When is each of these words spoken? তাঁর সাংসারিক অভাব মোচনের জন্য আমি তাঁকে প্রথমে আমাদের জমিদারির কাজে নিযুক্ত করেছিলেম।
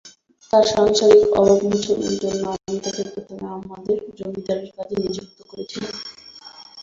তাঁর 0.53 0.65
সাংসারিক 0.73 1.23
অভাব 1.33 1.59
মোচনের 1.65 2.13
জন্য 2.23 2.43
আমি 2.55 2.77
তাঁকে 2.83 3.03
প্রথমে 3.13 3.47
আমাদের 3.57 3.97
জমিদারির 4.17 4.71
কাজে 4.77 4.95
নিযুক্ত 5.03 5.37
করেছিলেম। 5.49 5.95